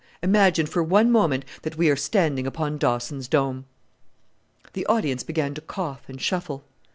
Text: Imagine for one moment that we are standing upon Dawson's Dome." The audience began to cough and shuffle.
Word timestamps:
Imagine 0.23 0.65
for 0.65 0.81
one 0.81 1.11
moment 1.11 1.45
that 1.61 1.77
we 1.77 1.87
are 1.87 1.95
standing 1.95 2.47
upon 2.47 2.79
Dawson's 2.79 3.27
Dome." 3.27 3.65
The 4.73 4.87
audience 4.87 5.21
began 5.21 5.53
to 5.53 5.61
cough 5.61 6.05
and 6.09 6.19
shuffle. 6.19 6.63